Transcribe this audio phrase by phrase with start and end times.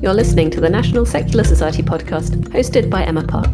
[0.00, 3.50] You're listening to the National Secular Society podcast, hosted by Emma Park.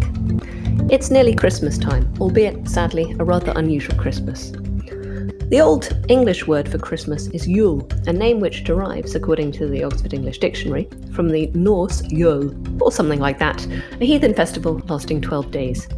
[0.90, 4.50] It's nearly Christmas time, albeit, sadly, a rather unusual Christmas.
[4.50, 9.82] The Old English word for Christmas is Yule, a name which derives, according to the
[9.82, 13.66] Oxford English Dictionary, from the Norse Yule, or something like that,
[14.00, 15.88] a heathen festival lasting 12 days.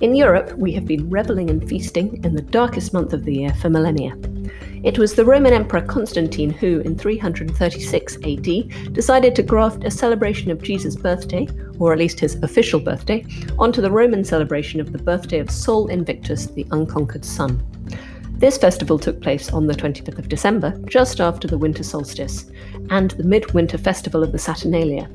[0.00, 3.54] In Europe, we have been revelling and feasting in the darkest month of the year
[3.54, 4.16] for millennia.
[4.84, 10.52] It was the Roman Emperor Constantine who, in 336 AD, decided to graft a celebration
[10.52, 11.48] of Jesus' birthday,
[11.80, 13.26] or at least his official birthday,
[13.58, 17.60] onto the Roman celebration of the birthday of Sol Invictus, the unconquered sun.
[18.38, 22.48] This festival took place on the 25th of December, just after the winter solstice,
[22.90, 25.10] and the midwinter festival of the Saturnalia.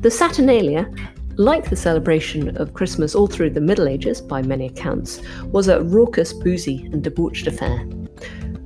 [0.00, 0.90] The Saturnalia,
[1.36, 5.20] like the celebration of Christmas all through the Middle Ages, by many accounts,
[5.52, 7.86] was a raucous, boozy, and debauched affair.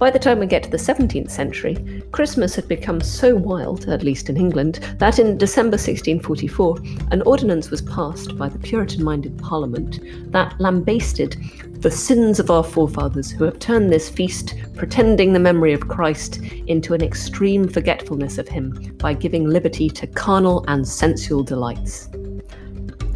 [0.00, 1.76] By the time we get to the 17th century,
[2.10, 6.78] Christmas had become so wild, at least in England, that in December 1644,
[7.10, 10.00] an ordinance was passed by the Puritan minded Parliament
[10.32, 11.36] that lambasted
[11.82, 16.40] the sins of our forefathers who have turned this feast, pretending the memory of Christ,
[16.66, 22.08] into an extreme forgetfulness of him by giving liberty to carnal and sensual delights.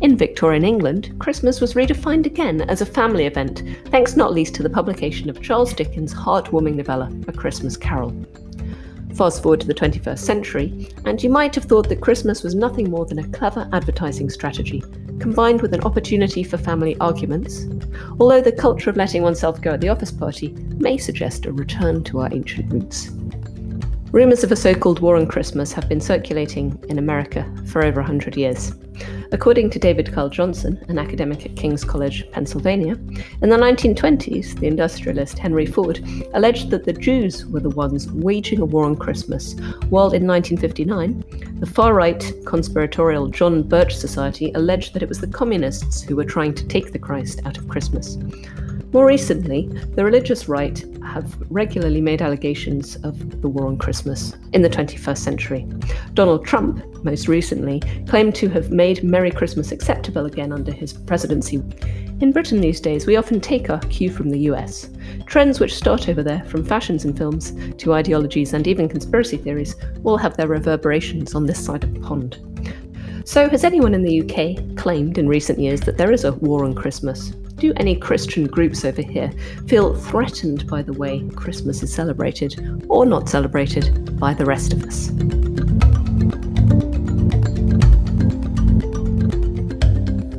[0.04, 4.62] In Victorian England, Christmas was redefined again as a family event, thanks not least to
[4.62, 8.14] the publication of Charles Dickens' heartwarming novella, A Christmas Carol.
[9.14, 12.90] Fast forward to the 21st century, and you might have thought that Christmas was nothing
[12.90, 14.84] more than a clever advertising strategy,
[15.20, 17.64] combined with an opportunity for family arguments,
[18.20, 22.04] although the culture of letting oneself go at the office party may suggest a return
[22.04, 23.08] to our ancient roots.
[24.12, 28.02] Rumours of a so called war on Christmas have been circulating in America for over
[28.02, 28.74] 100 years.
[29.32, 32.92] According to David Carl Johnson, an academic at King's College, Pennsylvania,
[33.42, 38.60] in the 1920s, the industrialist Henry Ford alleged that the Jews were the ones waging
[38.60, 39.54] a war on Christmas,
[39.88, 41.24] while in 1959,
[41.60, 46.24] the far right conspiratorial John Birch Society alleged that it was the communists who were
[46.24, 48.16] trying to take the Christ out of Christmas.
[48.94, 49.66] More recently,
[49.96, 55.18] the religious right have regularly made allegations of the war on Christmas in the 21st
[55.18, 55.66] century.
[56.12, 61.56] Donald Trump, most recently, claimed to have made Merry Christmas acceptable again under his presidency.
[62.20, 64.88] In Britain these days, we often take our cue from the US.
[65.26, 69.74] Trends which start over there, from fashions and films to ideologies and even conspiracy theories,
[70.04, 72.38] all have their reverberations on this side of the pond.
[73.24, 76.64] So, has anyone in the UK claimed in recent years that there is a war
[76.64, 77.32] on Christmas?
[77.56, 79.30] Do any Christian groups over here
[79.66, 84.82] feel threatened by the way Christmas is celebrated or not celebrated by the rest of
[84.84, 85.08] us?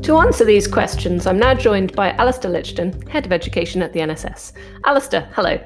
[0.05, 4.01] To answer these questions, I'm now joined by Alastair Lichten, Head of Education at the
[4.01, 4.51] NSS.
[4.85, 5.57] Alistair, hello.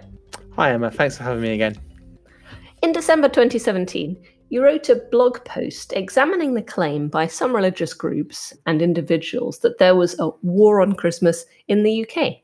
[0.56, 0.90] Hi, Emma.
[0.92, 1.76] Thanks for having me again.
[2.82, 4.18] In December 2017,
[4.50, 9.78] you wrote a blog post examining the claim by some religious groups and individuals that
[9.78, 12.38] there was a war on Christmas in the UK.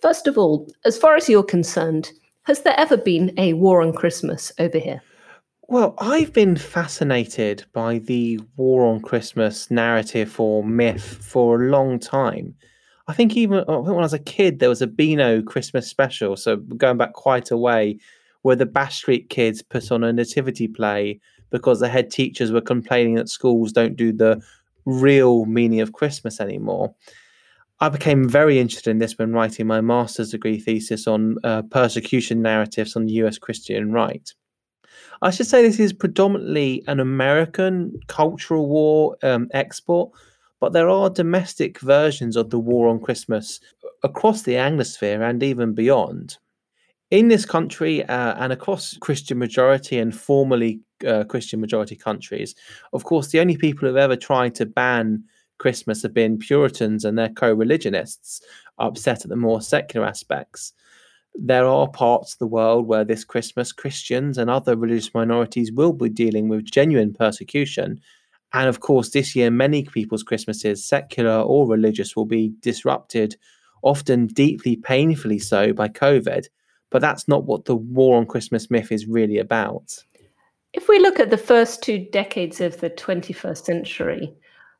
[0.00, 2.12] First of all, as far as you're concerned,
[2.42, 5.02] has there ever been a war on Christmas over here?
[5.68, 11.98] Well, I've been fascinated by the war on Christmas narrative or myth for a long
[11.98, 12.54] time.
[13.06, 16.36] I think even uh, when I was a kid, there was a Beano Christmas special.
[16.36, 17.98] So going back quite a way,
[18.42, 21.20] where the Bash Street kids put on a nativity play
[21.50, 24.40] because the head teachers were complaining that schools don't do the
[24.84, 26.94] real meaning of Christmas anymore.
[27.80, 32.42] I became very interested in this when writing my master's degree thesis on uh, persecution
[32.42, 34.32] narratives on the US Christian right.
[35.22, 40.10] I should say this is predominantly an American cultural war um, export,
[40.60, 43.60] but there are domestic versions of the war on Christmas
[44.02, 46.38] across the Anglosphere and even beyond
[47.10, 52.54] in this country uh, and across Christian majority and formerly uh, Christian majority countries,
[52.92, 55.24] of course, the only people who've ever tried to ban
[55.58, 58.40] Christmas have been Puritans and their co religionists,
[58.78, 60.72] upset at the more secular aspects.
[61.34, 65.92] There are parts of the world where this Christmas Christians and other religious minorities will
[65.92, 68.00] be dealing with genuine persecution.
[68.52, 73.36] And of course, this year, many people's Christmases, secular or religious, will be disrupted,
[73.82, 76.46] often deeply painfully so, by COVID
[76.90, 79.96] but that's not what the war on Christmas myth is really about.
[80.72, 84.32] If we look at the first two decades of the 21st century,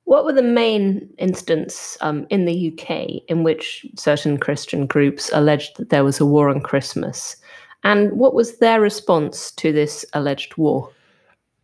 [0.05, 5.77] what were the main instances um, in the UK in which certain Christian groups alleged
[5.77, 7.37] that there was a war on Christmas?
[7.85, 10.91] And what was their response to this alleged war?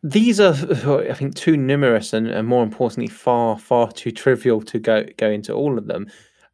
[0.02, 0.54] These are,
[1.10, 5.28] I think, too numerous and, and more importantly, far, far too trivial to go, go
[5.28, 6.06] into all of them.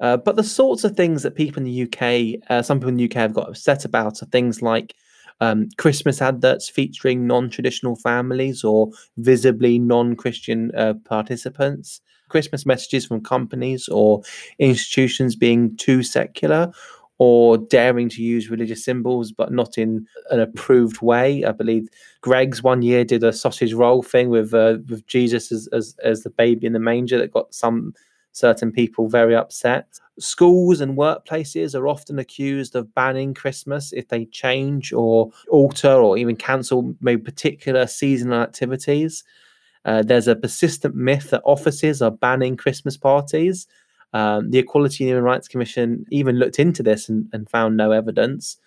[0.02, 2.96] Uh, but the sorts of things that people in the UK, uh, some people in
[2.96, 4.94] the UK have got upset about are things like
[5.40, 13.06] um, Christmas adverts featuring non traditional families or visibly non Christian uh, participants, Christmas messages
[13.06, 14.22] from companies or
[14.58, 16.72] institutions being too secular
[17.18, 21.44] or daring to use religious symbols but not in an approved way.
[21.44, 21.88] I believe
[22.22, 26.22] Greggs one year did a sausage roll thing with uh, with Jesus as, as as
[26.24, 27.94] the baby in the manger that got some
[28.32, 29.98] certain people very upset.
[30.18, 36.18] Schools and workplaces are often accused of banning Christmas if they change or alter or
[36.18, 39.24] even cancel maybe particular seasonal activities.
[39.84, 43.66] Uh, there's a persistent myth that offices are banning Christmas parties
[44.12, 47.92] um, the Equality and Human Rights Commission even looked into this and, and found no
[47.92, 48.58] evidence.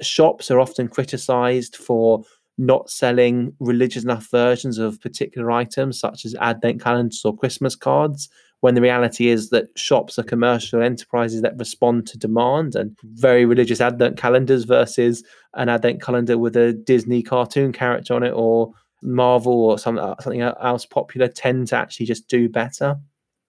[0.00, 2.22] Shops are often criticised for
[2.58, 8.28] not selling religious enough versions of particular items, such as advent calendars or Christmas cards,
[8.60, 13.44] when the reality is that shops are commercial enterprises that respond to demand and very
[13.44, 15.24] religious advent calendars versus
[15.54, 18.72] an advent calendar with a Disney cartoon character on it or
[19.02, 22.96] Marvel or uh, something, something else popular tend to actually just do better.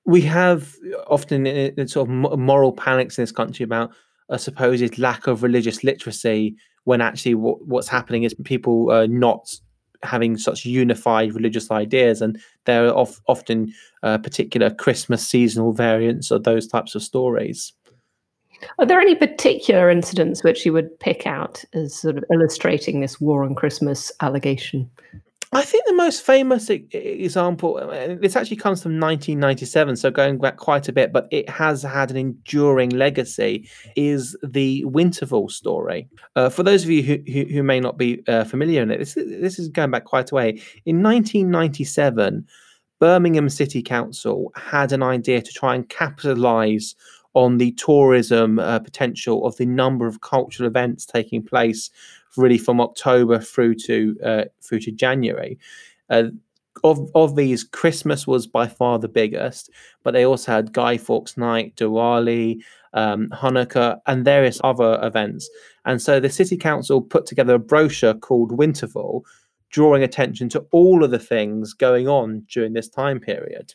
[0.06, 0.76] We have
[1.08, 1.46] often
[1.88, 3.92] sort of moral panics in this country about
[4.30, 6.56] a supposed lack of religious literacy
[6.86, 9.54] when actually what, what's happening is people are not
[10.04, 16.32] having such unified religious ideas and there are of, often uh, particular christmas seasonal variants
[16.32, 17.74] of those types of stories.
[18.78, 23.20] Are there any particular incidents which you would pick out as sort of illustrating this
[23.20, 24.90] war on christmas allegation
[25.54, 30.56] I think the most famous example, uh, this actually comes from 1997, so going back
[30.56, 36.08] quite a bit, but it has had an enduring legacy, is the Winterval story.
[36.38, 39.00] Uh, for those of you who, who, who may not be uh, familiar in it,
[39.00, 40.50] this, this is going back quite a way.
[40.86, 42.48] In 1997,
[43.02, 46.96] Birmingham City Council had an idea to try and capitalize
[47.34, 51.90] on the tourism uh, potential of the number of cultural events taking place
[52.38, 55.58] really from October through to uh, through to January.
[56.10, 56.26] Uh,
[56.84, 59.70] of of these, Christmas was by far the biggest,
[60.04, 62.62] but they also had Guy Fawkes Night, Diwali,
[62.94, 65.50] um, Hanukkah, and various other events.
[65.86, 69.22] And so the city council put together a brochure called Winterval,
[69.70, 73.74] drawing attention to all of the things going on during this time period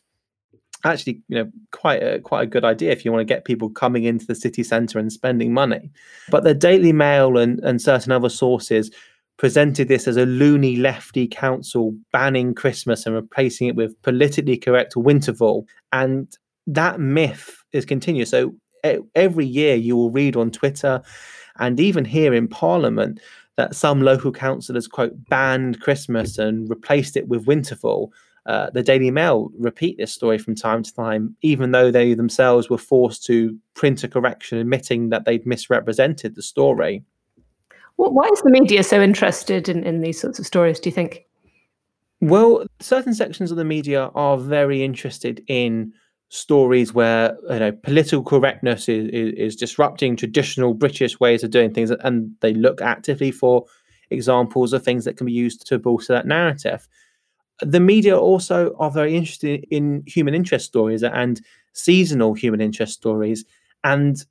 [0.87, 3.71] actually you know quite a quite a good idea if you want to get people
[3.71, 5.91] coming into the city centre and spending money.
[6.31, 8.91] But the daily mail and, and certain other sources
[9.37, 14.95] presented this as a loony lefty council banning christmas and replacing it with politically correct
[14.95, 18.31] winterval and that myth is continuous.
[18.31, 18.55] So
[19.15, 21.03] every year you will read on twitter
[21.59, 23.21] and even here in parliament
[23.57, 28.11] that some local councillors quote banned christmas and replaced it with winterval
[28.47, 32.71] uh, the Daily Mail repeat this story from time to time, even though they themselves
[32.71, 37.05] were forced to print a correction admitting that they'd misrepresented the story.
[37.97, 40.95] Well, why is the media so interested in, in these sorts of stories, do you
[40.95, 41.25] think?
[42.21, 45.93] Well, certain sections of the media are very interested in
[46.29, 51.75] stories where you know political correctness is, is, is disrupting traditional British ways of doing
[51.75, 53.65] things, and they look actively for
[54.11, 56.87] examples of things that can be used to bolster that narrative
[57.61, 61.41] the media also are very interested in human interest stories and
[61.73, 63.45] seasonal human interest stories.
[63.85, 64.23] And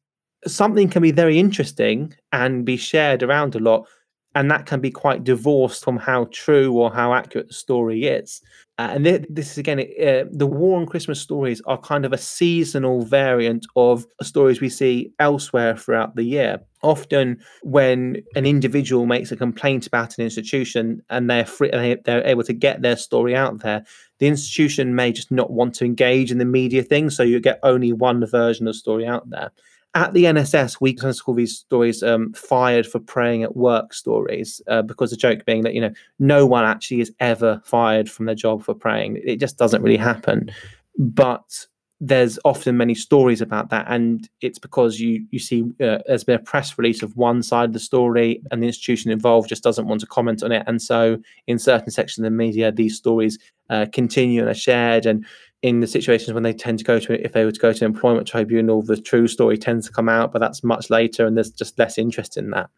[0.47, 3.87] something can be very interesting and be shared around a lot.
[4.35, 8.41] And that can be quite divorced from how true or how accurate the story is.
[8.77, 12.11] Uh, and th- this is again, uh, the War on Christmas stories are kind of
[12.11, 16.59] a seasonal variant of stories we see elsewhere throughout the year.
[16.83, 22.27] Often, when an individual makes a complaint about an institution and they're free, and they're
[22.27, 23.85] able to get their story out there,
[24.19, 27.59] the institution may just not want to engage in the media thing, so you get
[27.63, 29.51] only one version of the story out there
[29.95, 34.61] at the NSS, we sometimes call these stories um, "fired for praying at work" stories,
[34.67, 38.25] uh, because the joke being that you know no one actually is ever fired from
[38.25, 39.21] their job for praying.
[39.23, 40.51] It just doesn't really happen.
[40.97, 41.65] But
[42.01, 46.35] there's often many stories about that, and it's because you you see uh, there's been
[46.35, 49.87] a press release of one side of the story, and the institution involved just doesn't
[49.87, 53.39] want to comment on it, and so in certain sections of the media, these stories
[53.69, 55.25] uh, continue and are shared and
[55.65, 57.83] in the situations when they tend to go to if they were to go to
[57.83, 61.35] an employment tribunal the true story tends to come out but that's much later and
[61.35, 62.69] there's just less interest in that.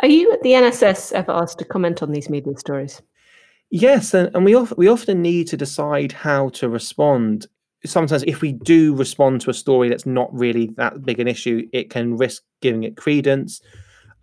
[0.00, 3.02] Are you at the nss ever asked to comment on these media stories?
[3.68, 7.46] Yes and, and we, of, we often need to decide how to respond.
[7.84, 11.68] Sometimes if we do respond to a story that's not really that big an issue
[11.74, 13.60] it can risk giving it credence.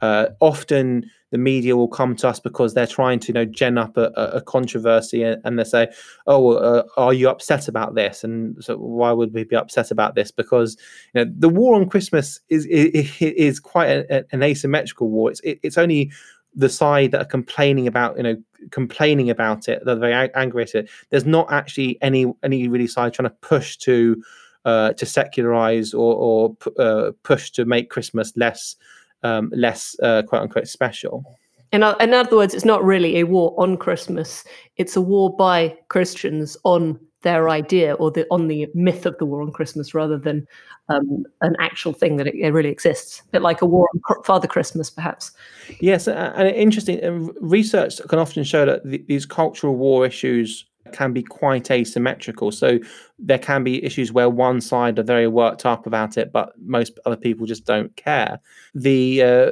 [0.01, 3.77] Uh, often the media will come to us because they're trying to you know gen
[3.77, 5.87] up a, a controversy and, they say
[6.27, 8.23] oh uh, are you upset about this?
[8.23, 10.31] And so why would we be upset about this?
[10.31, 10.77] Because
[11.13, 15.31] you know the war on christmas is is, is quite a, an asymmetrical war.
[15.31, 16.11] It's it, it's only
[16.53, 18.35] the side that are complaining about you know
[18.71, 20.89] complaining about it they're very angry at it.
[21.09, 24.21] There's not actually any any really side trying to push to
[24.63, 28.75] uh, to secularize or, or uh, push to make christmas less
[29.23, 31.23] um, less uh, quote unquote special
[31.71, 34.43] in, in other words it's not really a war on christmas
[34.77, 39.25] it's a war by christians on their idea or the on the myth of the
[39.25, 40.47] war on Christmas rather than
[40.89, 43.21] um, an actual thing that it, it, really exists.
[43.21, 45.31] A bit like a war on Father Christmas, perhaps.
[45.79, 51.71] Yes, and interesting research can often show that these cultural war issues can be quite
[51.71, 52.51] asymmetrical.
[52.51, 52.79] So
[53.19, 56.99] there can be issues where one side are very worked up about it, but most
[57.05, 58.39] other people just don't care.
[58.73, 59.51] The uh,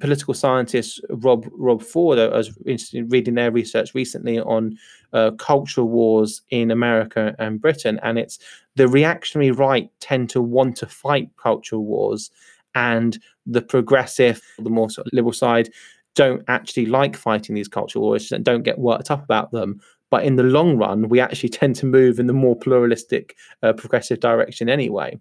[0.00, 4.76] political scientist Rob Rob Ford, I was interested in reading their research recently on
[5.12, 8.38] uh, cultural wars in America and Britain, and it's
[8.74, 12.30] the reactionary right tend to want to fight cultural wars,
[12.74, 15.70] and the progressive, the more sort of liberal side,
[16.14, 19.80] don't actually like fighting these cultural wars and don't get worked up about them.
[20.10, 23.72] But in the long run, we actually tend to move in the more pluralistic, uh,
[23.72, 25.18] progressive direction anyway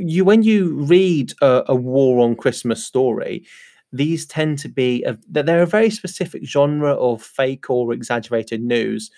[0.00, 3.44] you when you read a, a, war on Christmas story,
[3.92, 9.10] these tend to be a, they're a very specific genre of fake or exaggerated news,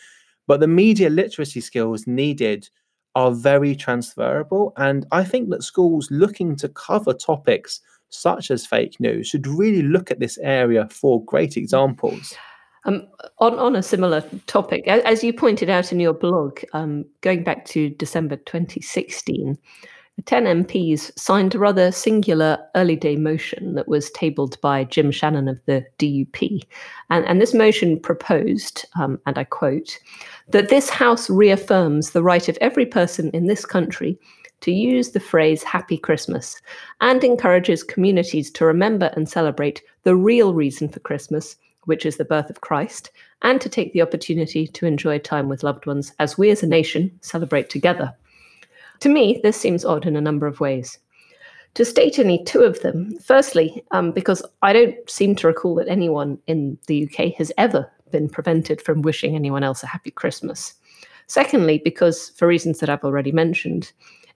[0.47, 2.69] but the media literacy skills needed
[3.15, 4.73] are very transferable.
[4.77, 9.83] And I think that schools looking to cover topics such as fake news should really
[9.83, 12.35] look at this area for great examples.
[12.87, 13.07] Um,
[13.39, 17.65] on, on a similar topic, as you pointed out in your blog, um, going back
[17.67, 19.57] to December 2016,
[20.27, 25.49] 10 MPs signed a rather singular early day motion that was tabled by Jim Shannon
[25.49, 26.63] of the DUP.
[27.11, 29.99] And, and this motion proposed, um, and I quote,
[30.49, 34.19] that this House reaffirms the right of every person in this country
[34.61, 36.61] to use the phrase Happy Christmas
[37.01, 42.25] and encourages communities to remember and celebrate the real reason for Christmas, which is the
[42.25, 43.11] birth of Christ,
[43.43, 46.67] and to take the opportunity to enjoy time with loved ones as we as a
[46.67, 48.15] nation celebrate together.
[49.01, 50.99] To me, this seems odd in a number of ways.
[51.75, 55.89] To state only two of them, firstly, um, because I don't seem to recall that
[55.89, 60.75] anyone in the UK has ever been prevented from wishing anyone else a happy Christmas.
[61.27, 63.93] Secondly, because for reasons that I've already mentioned,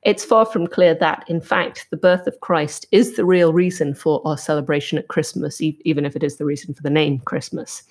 [0.09, 3.95] it's far from clear that, in fact, the birth of Christ is the real reason
[3.95, 7.21] for our celebration at Christmas, e- even if it is the reason for the name
[7.21, 7.83] Christmas.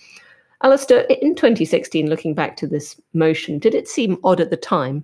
[0.64, 5.04] Alastair, in 2016, looking back to this motion, did it seem odd at the time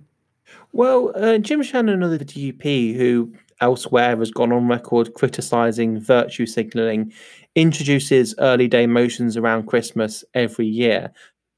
[0.72, 6.46] well, uh, Jim Shannon of the DUP, who elsewhere has gone on record criticising virtue
[6.46, 7.12] signalling,
[7.54, 11.12] introduces early day motions around Christmas every year.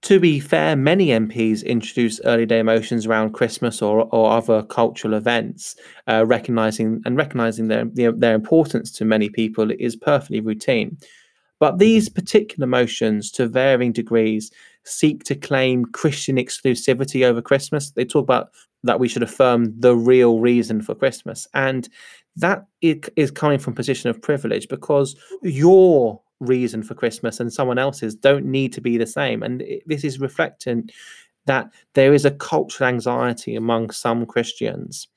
[0.07, 5.15] To be fair, many MPs introduce early day motions around Christmas or, or other cultural
[5.15, 5.75] events,
[6.07, 10.97] uh, recognizing and recognizing their, their their importance to many people is perfectly routine.
[11.59, 14.53] But these particular motions, to varying degrees,
[14.85, 17.91] seek to claim Christian exclusivity over Christmas.
[17.91, 18.51] They talk about
[18.85, 21.49] that we should affirm the real reason for Christmas.
[21.53, 21.89] And
[22.37, 28.15] that is coming from position of privilege because your reason for Christmas and someone else's
[28.15, 29.43] don't need to be the same.
[29.43, 30.91] And this is reflecting
[31.47, 35.09] that there is a cultural anxiety among some Christians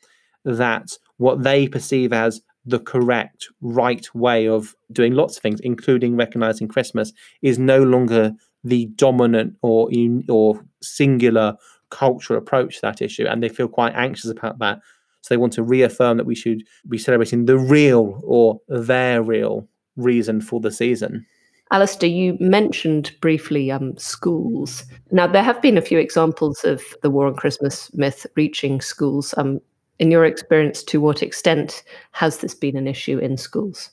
[0.46, 6.16] that what they perceive as the correct, right way of doing lots of things, including
[6.16, 7.12] recognizing Christmas,
[7.42, 8.32] is no longer
[8.64, 9.90] the dominant or
[10.28, 11.56] or singular
[11.90, 14.80] cultural approach to that issue, and they feel quite anxious about that.
[15.22, 19.68] So they want to reaffirm that we should be celebrating the real or their real
[20.02, 21.26] reason for the season.
[21.72, 24.84] Alastair, you mentioned briefly um, schools.
[25.12, 29.36] Now, there have been a few examples of the war on Christmas myth reaching schools.
[29.38, 29.62] Um,
[30.00, 33.92] in your experience, to what extent has this been an issue in schools?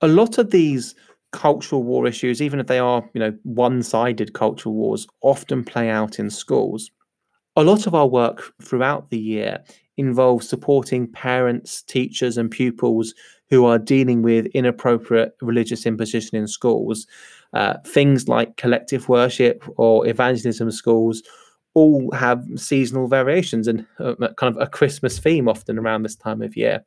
[0.00, 0.94] A lot of these
[1.32, 6.18] cultural war issues, even if they are, you know, one-sided cultural wars, often play out
[6.18, 6.90] in schools.
[7.56, 9.62] A lot of our work throughout the year
[9.96, 13.14] involves supporting parents, teachers, and pupils
[13.50, 17.06] who are dealing with inappropriate religious imposition in schools.
[17.52, 21.22] Uh, things like collective worship or evangelism schools
[21.74, 26.40] all have seasonal variations and uh, kind of a Christmas theme often around this time
[26.42, 26.84] of year.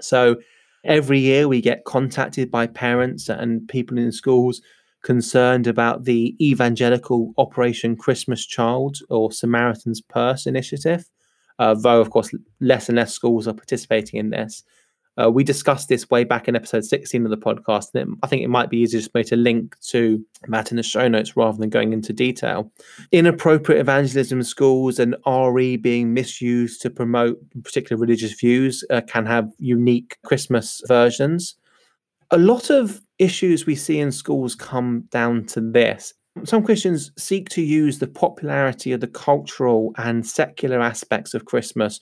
[0.00, 0.36] So
[0.84, 4.60] every year we get contacted by parents and people in schools
[5.02, 11.04] concerned about the evangelical Operation Christmas Child or Samaritan's Purse initiative,
[11.62, 14.64] uh, though, of course, less and less schools are participating in this.
[15.16, 17.90] Uh, we discussed this way back in episode 16 of the podcast.
[17.94, 20.72] And it, I think it might be easier just for me to link to that
[20.72, 22.72] in the show notes rather than going into detail.
[23.12, 29.24] Inappropriate evangelism in schools and RE being misused to promote particular religious views uh, can
[29.24, 31.54] have unique Christmas versions.
[32.32, 36.12] A lot of issues we see in schools come down to this.
[36.44, 42.00] Some Christians seek to use the popularity of the cultural and secular aspects of Christmas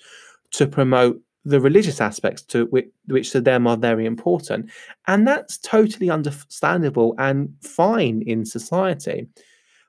[0.53, 4.71] to promote the religious aspects to which, which to them are very important.
[5.07, 9.27] And that's totally understandable and fine in society.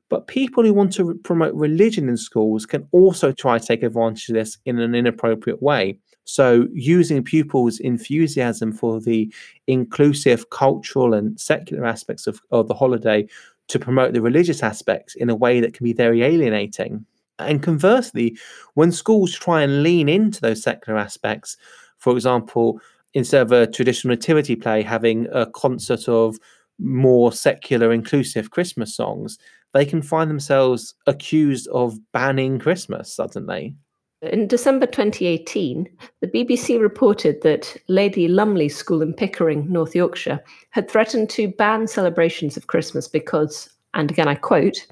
[0.09, 4.27] But people who want to promote religion in schools can also try to take advantage
[4.29, 5.99] of this in an inappropriate way.
[6.25, 9.33] So, using pupils' enthusiasm for the
[9.67, 13.27] inclusive cultural and secular aspects of, of the holiday
[13.71, 17.05] to promote the religious aspects in a way that can be very alienating.
[17.39, 18.37] And conversely,
[18.75, 21.57] when schools try and lean into those secular aspects,
[21.97, 22.79] for example,
[23.13, 26.37] instead of a traditional nativity play having a concert of
[26.79, 29.37] more secular, inclusive Christmas songs,
[29.73, 33.75] they can find themselves accused of banning Christmas suddenly.
[34.21, 40.89] In December 2018, the BBC reported that Lady Lumley School in Pickering, North Yorkshire, had
[40.89, 44.85] threatened to ban celebrations of Christmas because, and again I quote,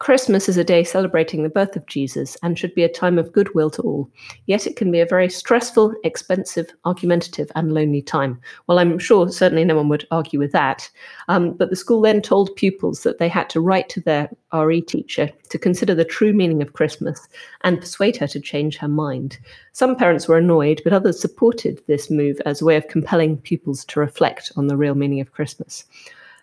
[0.00, 3.32] Christmas is a day celebrating the birth of Jesus and should be a time of
[3.32, 4.08] goodwill to all.
[4.46, 8.40] Yet it can be a very stressful, expensive, argumentative, and lonely time.
[8.68, 10.88] Well, I'm sure certainly no one would argue with that.
[11.26, 14.80] Um, but the school then told pupils that they had to write to their RE
[14.82, 17.26] teacher to consider the true meaning of Christmas
[17.62, 19.38] and persuade her to change her mind.
[19.72, 23.84] Some parents were annoyed, but others supported this move as a way of compelling pupils
[23.86, 25.84] to reflect on the real meaning of Christmas.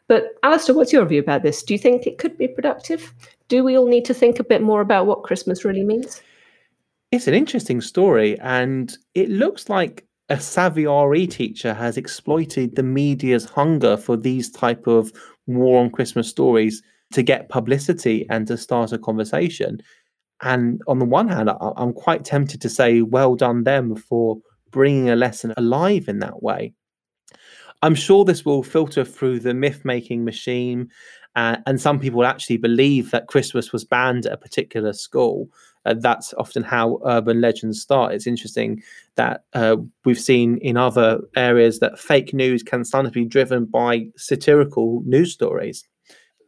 [0.08, 1.64] But Alastair, what's your view about this?
[1.64, 3.14] Do you think it could be productive?
[3.48, 6.22] Do we all need to think a bit more about what Christmas really means?
[7.12, 12.84] It's an interesting story, and it looks like a savvy RE teacher has exploited the
[12.84, 15.12] media's hunger for these type of
[15.46, 16.82] war on Christmas stories
[17.14, 19.80] to get publicity and to start a conversation.
[20.42, 24.38] And on the one hand, I'm quite tempted to say, well done them for
[24.72, 26.74] bringing a lesson alive in that way.
[27.82, 30.90] I'm sure this will filter through the myth making machine.
[31.36, 35.50] Uh, and some people actually believe that Christmas was banned at a particular school.
[35.86, 38.14] Uh, that's often how urban legends start.
[38.14, 38.82] It's interesting
[39.16, 44.08] that uh, we've seen in other areas that fake news can sometimes be driven by
[44.16, 45.84] satirical news stories.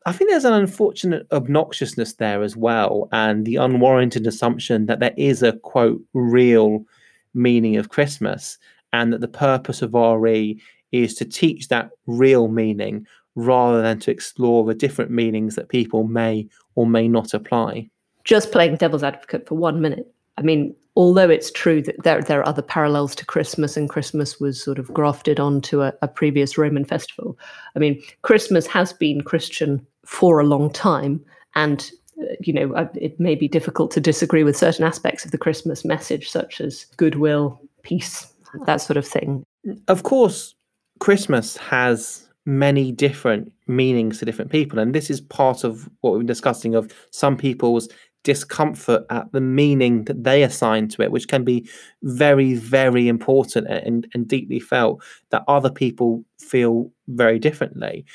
[0.05, 5.13] I think there's an unfortunate obnoxiousness there as well, and the unwarranted assumption that there
[5.17, 6.85] is a quote real
[7.33, 8.57] meaning of Christmas,
[8.93, 10.57] and that the purpose of RE
[10.93, 13.05] is to teach that real meaning
[13.37, 17.87] rather than to explore the different meanings that people may or may not apply.
[18.23, 20.11] Just playing devil's advocate for one minute.
[20.39, 24.39] I mean, although it's true that there, there are other parallels to Christmas and Christmas
[24.39, 27.37] was sort of grafted onto a, a previous Roman festival,
[27.75, 31.23] I mean, Christmas has been Christian for a long time.
[31.55, 35.31] And, uh, you know, uh, it may be difficult to disagree with certain aspects of
[35.31, 38.33] the Christmas message, such as goodwill, peace,
[38.65, 39.43] that sort of thing.
[39.87, 40.55] Of course,
[40.99, 44.79] Christmas has many different meanings to different people.
[44.79, 47.89] And this is part of what we've been discussing of some people's
[48.23, 51.69] discomfort at the meaning that they assign to it, which can be
[52.03, 58.05] very, very important and, and deeply felt that other people feel very differently.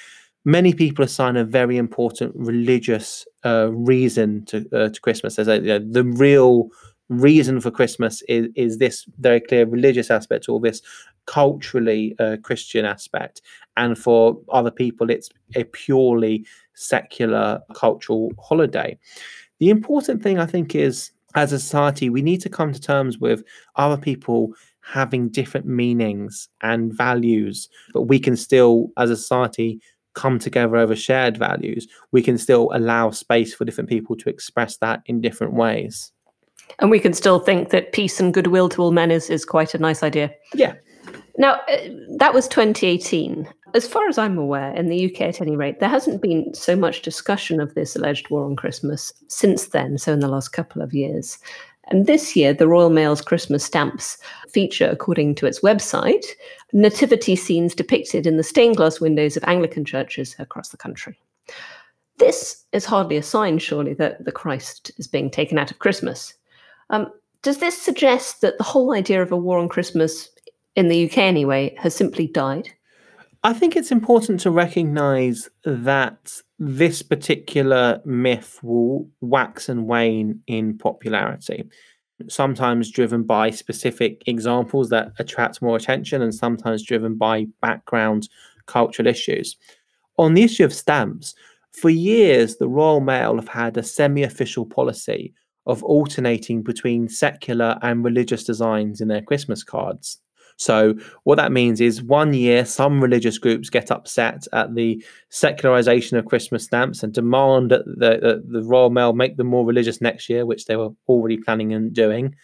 [0.47, 5.39] Many people assign a very important religious uh, reason to uh, to Christmas.
[5.39, 6.69] As a, you know, the real
[7.09, 10.81] reason for Christmas is, is this very clear religious aspect or this
[11.27, 13.43] culturally uh, Christian aspect.
[13.77, 18.99] And for other people, it's a purely secular cultural holiday.
[19.59, 23.19] The important thing, I think, is as a society, we need to come to terms
[23.19, 23.43] with
[23.77, 29.81] other people having different meanings and values, but we can still, as a society,
[30.15, 31.87] come together over shared values.
[32.11, 36.13] We can still allow space for different people to express that in different ways.
[36.79, 39.75] And we can still think that peace and goodwill to all men is, is quite
[39.75, 40.33] a nice idea.
[40.55, 40.75] Yeah.
[41.39, 43.49] Now, uh, that was 2018.
[43.75, 46.77] As far as I'm aware, in the UK at any rate, there hasn't been so
[46.77, 50.83] much discussion of this alleged war on Christmas since then, so in the last couple
[50.83, 51.39] of years.
[51.89, 54.19] And this year, the Royal Mail's Christmas stamps
[54.49, 56.25] feature, according to its website,
[56.73, 61.19] nativity scenes depicted in the stained glass windows of Anglican churches across the country.
[62.19, 66.35] This is hardly a sign, surely, that the Christ is being taken out of Christmas.
[66.91, 67.11] Um,
[67.43, 70.29] does this suggest that the whole idea of a war on Christmas,
[70.77, 72.71] in the UK anyway, has simply died?
[73.45, 80.79] I think it's important to recognize that this particular myth will wax and wane in
[80.79, 81.69] popularity,
[82.29, 88.29] sometimes driven by specific examples that attract more attention, and sometimes driven by background
[88.67, 89.57] cultural issues.
[90.19, 91.35] On the issue of stamps,
[91.73, 95.35] for years, the Royal Mail have had a semi official policy
[95.67, 100.19] of alternating between secular and religious designs in their Christmas cards.
[100.57, 106.17] So, what that means is one year, some religious groups get upset at the secularization
[106.17, 110.01] of Christmas stamps and demand that the, the, the Royal Mail make them more religious
[110.01, 112.35] next year, which they were already planning on doing.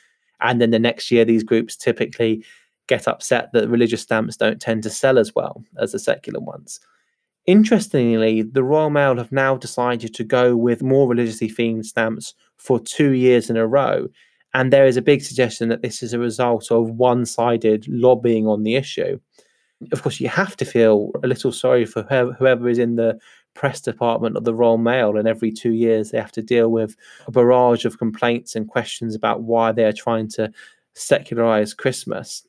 [0.41, 2.45] And then the next year, these groups typically
[2.87, 6.81] get upset that religious stamps don't tend to sell as well as the secular ones.
[7.47, 12.79] Interestingly, the Royal Mail have now decided to go with more religiously themed stamps for
[12.79, 14.09] two years in a row.
[14.55, 18.47] And there is a big suggestion that this is a result of one sided lobbying
[18.47, 19.19] on the issue.
[19.93, 22.03] Of course, you have to feel a little sorry for
[22.39, 23.19] whoever is in the
[23.55, 26.97] press department of the Royal Mail, and every two years they have to deal with
[27.27, 30.51] a barrage of complaints and questions about why they are trying to
[30.95, 32.47] secularize Christmas.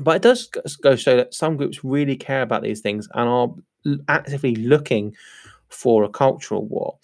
[0.00, 0.46] But it does
[0.82, 3.54] go show that some groups really care about these things and are
[4.08, 5.14] actively looking
[5.68, 6.98] for a cultural war.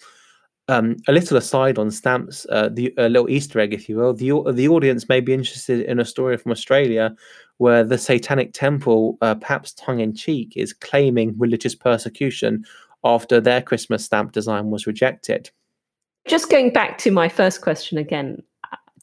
[0.67, 4.13] Um, a little aside on stamps, uh, the a little Easter egg, if you will.
[4.13, 7.15] The the audience may be interested in a story from Australia
[7.57, 12.65] where the Satanic Temple, uh, perhaps tongue in cheek, is claiming religious persecution
[13.03, 15.51] after their Christmas stamp design was rejected.
[16.27, 18.41] Just going back to my first question again,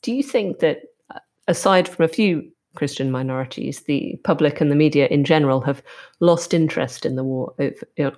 [0.03, 0.81] do you think that
[1.15, 5.83] uh, aside from a few Christian minorities, the public and the media in general have
[6.21, 7.55] lost interest in the war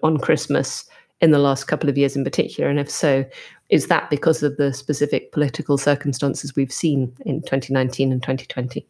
[0.02, 0.84] on Christmas
[1.20, 2.68] in the last couple of years in particular?
[2.68, 3.24] And if so,
[3.70, 8.86] is that because of the specific political circumstances we've seen in 2019 and 2020?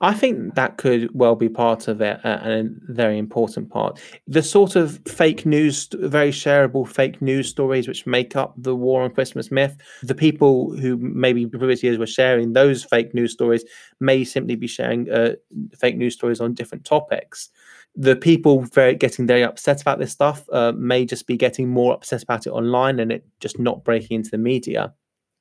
[0.00, 4.00] I think that could well be part of it, uh, and a very important part.
[4.26, 9.02] The sort of fake news, very shareable fake news stories which make up the war
[9.02, 13.64] on Christmas myth, the people who maybe previous years were sharing those fake news stories
[14.00, 15.34] may simply be sharing uh,
[15.76, 17.50] fake news stories on different topics
[17.98, 21.92] the people very getting very upset about this stuff uh, may just be getting more
[21.92, 24.94] upset about it online and it just not breaking into the media.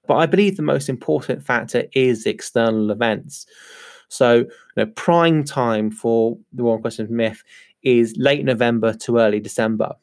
[0.08, 3.46] But I believe the most important factor is external events.
[4.10, 7.44] So, you know, prime time for the War on Christmas myth
[7.84, 9.94] is late November to early December.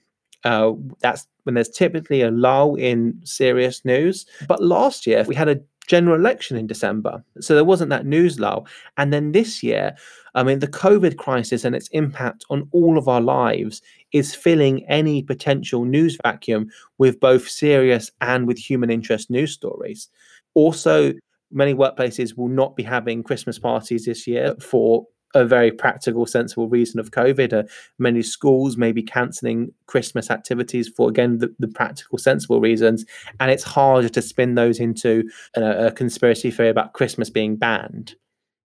[0.45, 4.27] Uh, that's when there's typically a lull in serious news.
[4.47, 7.25] But last year we had a general election in December.
[7.41, 8.67] So there wasn't that news lull.
[8.97, 9.97] And then this year,
[10.35, 13.81] I mean, the COVID crisis and its impact on all of our lives
[14.13, 16.69] is filling any potential news vacuum
[16.99, 20.09] with both serious and with human interest news stories.
[20.55, 21.13] Also,
[21.51, 26.69] many workplaces will not be having Christmas parties this year for a very practical, sensible
[26.69, 27.53] reason of COVID.
[27.53, 27.63] Uh,
[27.99, 33.05] many schools may be cancelling Christmas activities for, again, the, the, practical, sensible reasons.
[33.41, 35.25] And it's harder to spin those into
[35.57, 38.15] a, a conspiracy theory about Christmas being banned.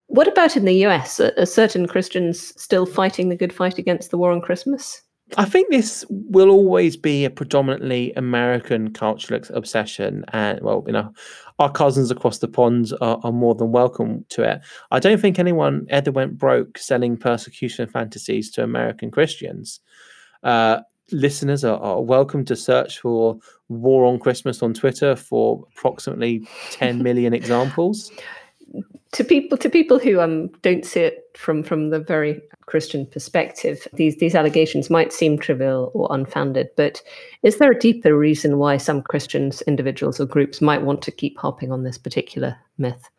[0.10, 1.20] What about in the US?
[1.20, 5.04] Are, are certain Christians still fighting the good fight against the war on Christmas?
[5.38, 11.14] I think this will always be a predominantly American cultural obsession, and well, you know,
[11.60, 14.62] our cousins across the pond are, are, more than welcome to it.
[14.90, 19.80] I don't think anyone ever went broke selling persecution fantasies to American Christians.
[20.42, 20.80] Uh,
[21.12, 27.04] listeners are, are, welcome to search for "War on Christmas" on Twitter for approximately 10
[27.04, 28.12] million examples
[29.14, 33.88] to people to people who um, don't see it from from the very Christian perspective,
[33.94, 36.68] these these allegations might seem trivial or unfounded.
[36.78, 37.02] But
[37.42, 41.38] is there a deeper reason why some Christians, individuals or groups, might want to keep
[41.38, 43.10] harping on this particular myth?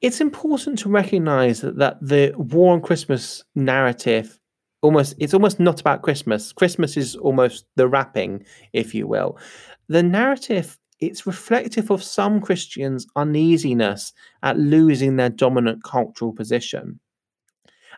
[0.00, 4.38] It's important to recognise that, that the war on Christmas narrative
[4.82, 6.52] almost it's almost not about Christmas.
[6.52, 9.38] Christmas is almost the wrapping, if you will.
[9.88, 16.98] The narrative it's reflective of some Christians' uneasiness at losing their dominant cultural position.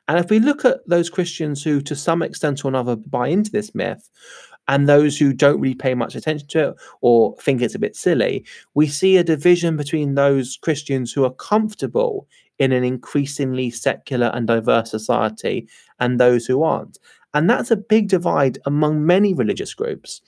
[0.08, 3.50] And if we look at those Christians who, to some extent or another, buy into
[3.50, 4.10] this myth,
[4.68, 7.96] and those who don't really pay much attention to it or think it's a bit
[7.96, 14.30] silly, we see a division between those Christians who are comfortable in an increasingly secular
[14.34, 15.66] and diverse society
[15.98, 16.98] and those who aren't.
[17.34, 20.20] And that's a big divide among many religious groups.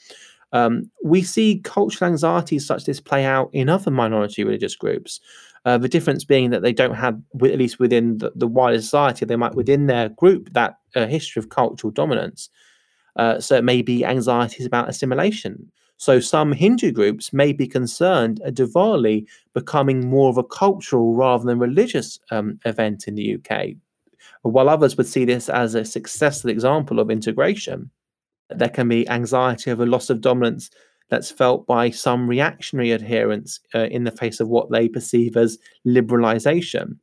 [0.52, 5.20] Um, we see cultural anxieties such as this play out in other minority religious groups.
[5.64, 9.24] Uh, the difference being that they don't have, at least within the, the wider society,
[9.24, 12.50] they might within their group that uh, history of cultural dominance.
[13.16, 15.70] Uh, so it may be anxieties about assimilation.
[15.98, 21.44] So some Hindu groups may be concerned at Diwali becoming more of a cultural rather
[21.44, 23.76] than religious um, event in the UK,
[24.42, 27.88] while others would see this as a successful example of integration.
[28.58, 30.70] There can be anxiety over loss of dominance
[31.08, 35.58] that's felt by some reactionary adherents uh, in the face of what they perceive as
[35.86, 36.96] liberalization.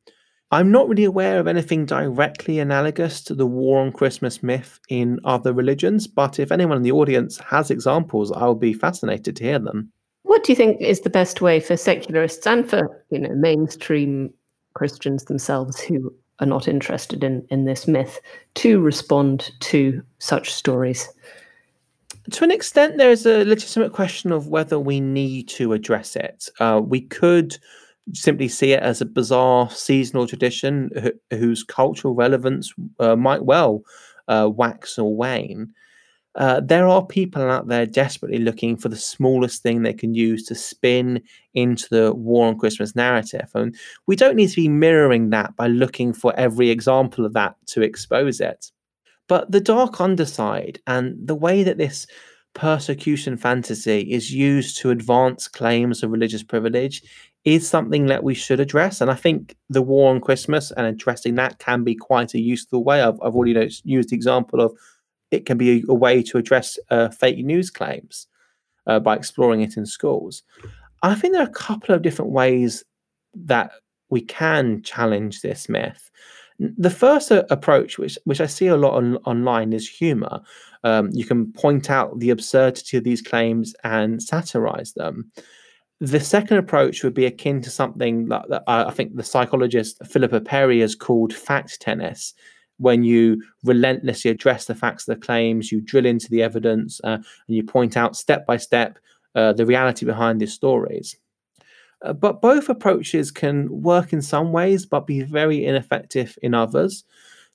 [0.52, 5.20] I'm not really aware of anything directly analogous to the war on Christmas myth in
[5.24, 9.60] other religions, but if anyone in the audience has examples, I'll be fascinated to hear
[9.60, 9.92] them.
[10.24, 14.34] What do you think is the best way for secularists and for you know mainstream
[14.74, 18.20] Christians themselves who are not interested in, in this myth
[18.56, 21.08] to respond to such stories?
[22.32, 26.50] To an extent, there is a legitimate question of whether we need to address it.
[26.60, 27.58] Uh, we could
[28.14, 33.84] simply see it as a bizarre seasonal tradition wh- whose cultural relevance uh, might well
[34.28, 35.74] uh, wax or wane.
[36.36, 40.44] Uh, there are people out there desperately looking for the smallest thing they can use
[40.46, 41.22] to spin
[41.54, 43.50] into the war on Christmas narrative.
[43.56, 43.76] And
[44.08, 47.82] we don't need to be mirroring that by looking for every example of that to
[47.82, 48.72] expose it.
[49.30, 52.08] But the dark underside and the way that this
[52.56, 57.04] persecution fantasy is used to advance claims of religious privilege
[57.46, 59.00] is something that we should address.
[59.00, 62.84] And I think the war on Christmas and addressing that can be quite a useful
[62.84, 63.02] way.
[63.02, 64.74] I've, I've already used the example of
[65.32, 68.28] it can be a, a way to address uh, fake news claims
[68.88, 70.42] uh, by exploring it in schools.
[71.04, 72.84] I think there are a couple of different ways
[73.36, 73.72] that
[74.10, 76.10] we can challenge this myth.
[76.60, 80.42] The first uh, approach, which which I see a lot on, online, is humor.
[80.84, 85.32] Um, you can point out the absurdity of these claims and satirize them.
[86.02, 90.42] The second approach would be akin to something that, that I think the psychologist Philippa
[90.42, 92.34] Perry has called fact tennis,
[92.80, 97.18] when you relentlessly address the facts of the claims, you drill into the evidence, uh,
[97.18, 98.98] and you point out step by step
[99.36, 101.18] uh, the reality behind these stories.
[102.02, 107.04] Uh, but both approaches can work in some ways, but be very ineffective in others.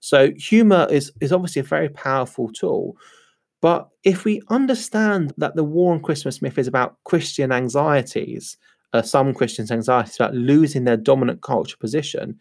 [0.00, 2.96] So, humor is, is obviously a very powerful tool.
[3.62, 8.58] But if we understand that the war on Christmas myth is about Christian anxieties,
[8.92, 12.38] uh, some Christians' anxieties about losing their dominant culture position,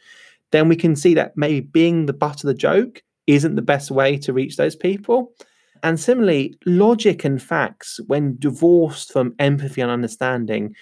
[0.52, 3.90] then we can see that maybe being the butt of the joke isn't the best
[3.90, 5.34] way to reach those people.
[5.82, 10.76] And similarly, logic and facts, when divorced from empathy and understanding,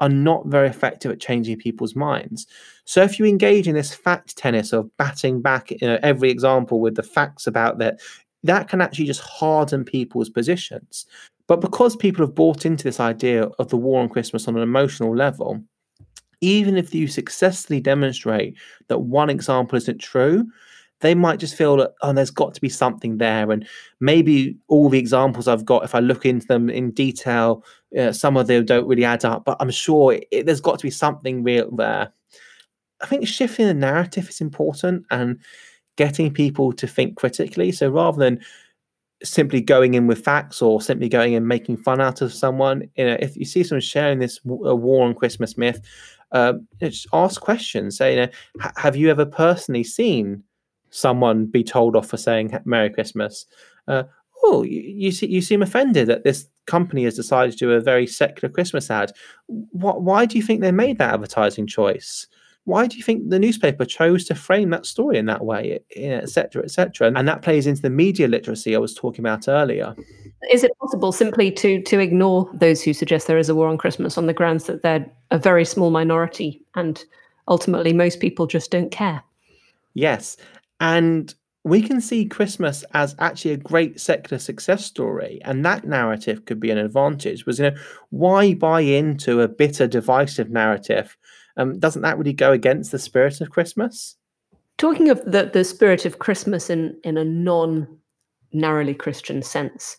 [0.00, 2.46] are not very effective at changing people's minds.
[2.84, 6.80] So if you engage in this fact tennis of batting back you know, every example
[6.80, 8.00] with the facts about that,
[8.42, 11.06] that can actually just harden people's positions.
[11.46, 14.62] But because people have bought into this idea of the war on Christmas on an
[14.62, 15.62] emotional level,
[16.40, 18.56] even if you successfully demonstrate
[18.88, 20.46] that one example isn't true,
[21.00, 23.66] they might just feel that oh, there's got to be something there, and
[24.00, 27.64] maybe all the examples I've got, if I look into them in detail,
[27.98, 29.44] uh, some of them don't really add up.
[29.44, 32.12] But I'm sure it, there's got to be something real there.
[33.02, 35.38] I think shifting the narrative is important and
[35.96, 37.72] getting people to think critically.
[37.72, 38.40] So rather than
[39.22, 43.04] simply going in with facts or simply going and making fun out of someone, you
[43.04, 45.80] know, if you see someone sharing this war on Christmas myth,
[46.32, 47.96] uh, just ask questions.
[47.96, 48.28] Say, you know,
[48.76, 50.42] have you ever personally seen
[50.90, 53.46] someone be told off for saying Merry Christmas?
[53.88, 54.04] Uh,
[54.44, 57.80] oh, you, you, see, you seem offended that this company has decided to do a
[57.80, 59.12] very secular Christmas ad.
[59.46, 62.26] What, why do you think they made that advertising choice?
[62.64, 66.64] Why do you think the newspaper chose to frame that story in that way, etc.,
[66.64, 67.12] etc.?
[67.14, 69.94] And that plays into the media literacy I was talking about earlier.
[70.50, 73.78] Is it possible simply to to ignore those who suggest there is a war on
[73.78, 77.04] Christmas on the grounds that they're a very small minority and
[77.46, 79.22] ultimately most people just don't care?
[79.94, 80.36] Yes.
[80.80, 81.34] And
[81.64, 86.60] we can see Christmas as actually a great secular success story, and that narrative could
[86.60, 87.44] be an advantage.
[87.44, 87.76] Was you know
[88.10, 91.16] why buy into a bitter, divisive narrative?
[91.56, 94.16] Um, doesn't that really go against the spirit of Christmas?
[94.78, 97.88] Talking of the the spirit of Christmas in in a non
[98.52, 99.96] narrowly Christian sense,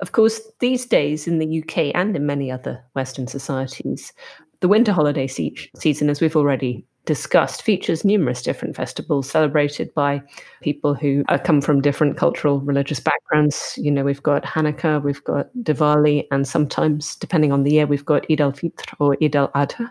[0.00, 4.12] of course, these days in the UK and in many other Western societies,
[4.60, 10.20] the winter holiday se- season, as we've already discussed, features numerous different festivals celebrated by
[10.60, 13.78] people who come from different cultural, religious backgrounds.
[13.80, 18.04] You know, we've got Hanukkah, we've got Diwali, and sometimes, depending on the year, we've
[18.04, 19.88] got Eid al Fitr or Eid al Adha.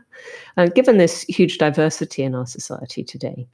[0.58, 3.48] Uh, given this huge diversity in our society today,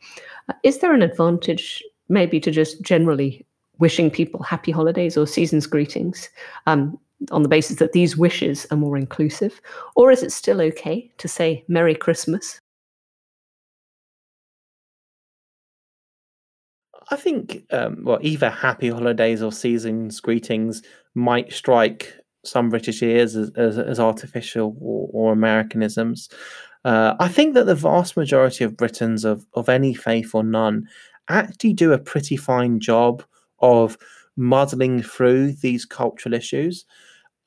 [0.50, 3.45] uh, is there an advantage maybe to just generally
[3.80, 6.30] wishing people happy holidays or season's greetings
[6.67, 7.00] um,
[7.32, 9.62] on the basis that these wishes are more inclusive?
[9.95, 12.60] Or is it still okay to say Merry Christmas?
[17.12, 20.82] I think, um, well, either happy holidays or season's greetings
[21.13, 26.30] might strike some British ears as, as, as artificial or, or Americanisms.
[26.86, 30.88] Uh, I think that the vast majority of Britons of, of any faith or none
[31.30, 33.24] actually do a pretty fine job
[33.60, 33.97] of
[34.36, 36.86] muddling through these cultural issues.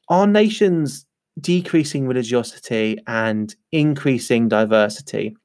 [0.09, 1.07] Our nation's
[1.41, 5.37] decreasing religiosity and increasing diversity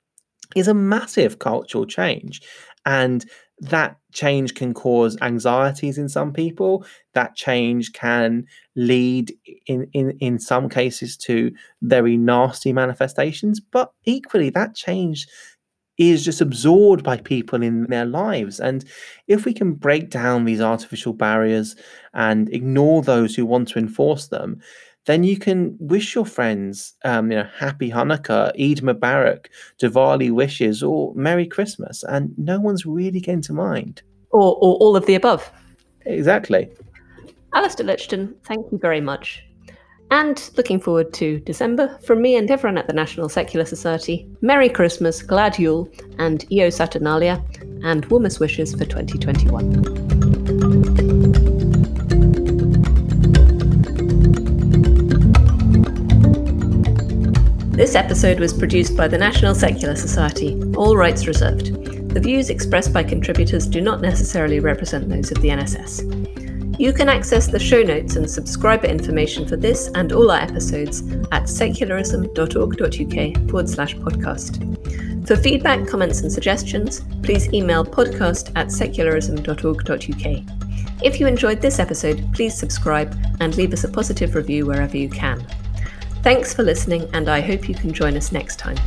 [0.56, 2.42] is a massive cultural change.
[2.86, 3.26] And
[3.62, 6.86] that change can cause anxieties in some people.
[7.14, 8.46] That change can
[8.76, 9.34] lead,
[9.68, 13.60] in, in, in some cases, to very nasty manifestations.
[13.60, 15.28] But equally, that change
[15.98, 18.60] is just absorbed by people in their lives.
[18.60, 18.86] And
[19.28, 21.76] if we can break down these artificial barriers
[22.14, 24.62] and ignore those who want to enforce them,
[25.10, 29.48] then you can wish your friends, um, you know, Happy Hanukkah, Eid Mubarak,
[29.82, 34.04] Diwali wishes, or Merry Christmas, and no one's really going to mind.
[34.30, 35.52] Or, or all of the above.
[36.06, 36.70] Exactly.
[37.56, 39.44] Alastair Lichten, thank you very much.
[40.12, 44.70] And looking forward to December, from me and everyone at the National Secular Society, Merry
[44.70, 47.44] Christmas, Glad Yule, and Io Saturnalia,
[47.84, 50.09] and warmest wishes for 2021.
[57.80, 61.68] This episode was produced by the National Secular Society, all rights reserved.
[62.14, 66.78] The views expressed by contributors do not necessarily represent those of the NSS.
[66.78, 71.10] You can access the show notes and subscriber information for this and all our episodes
[71.32, 75.26] at secularism.org.uk forward slash podcast.
[75.26, 80.44] For feedback, comments, and suggestions, please email podcast at secularism.org.uk.
[81.02, 85.08] If you enjoyed this episode, please subscribe and leave us a positive review wherever you
[85.08, 85.48] can.
[86.22, 88.78] Thanks for listening, and I hope you can join us next time.